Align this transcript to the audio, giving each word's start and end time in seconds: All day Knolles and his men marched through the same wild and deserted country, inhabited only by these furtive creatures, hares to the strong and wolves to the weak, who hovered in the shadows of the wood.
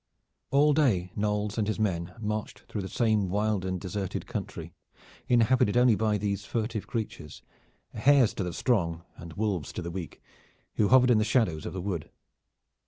All 0.49 0.73
day 0.73 1.11
Knolles 1.15 1.59
and 1.59 1.67
his 1.67 1.79
men 1.79 2.15
marched 2.19 2.61
through 2.61 2.81
the 2.81 2.87
same 2.89 3.29
wild 3.29 3.63
and 3.63 3.79
deserted 3.79 4.25
country, 4.25 4.73
inhabited 5.27 5.77
only 5.77 5.93
by 5.93 6.17
these 6.17 6.43
furtive 6.43 6.87
creatures, 6.87 7.43
hares 7.93 8.33
to 8.33 8.43
the 8.43 8.51
strong 8.51 9.03
and 9.15 9.33
wolves 9.33 9.71
to 9.73 9.81
the 9.83 9.91
weak, 9.91 10.19
who 10.73 10.87
hovered 10.87 11.11
in 11.11 11.19
the 11.19 11.23
shadows 11.23 11.67
of 11.67 11.73
the 11.73 11.81
wood. 11.81 12.09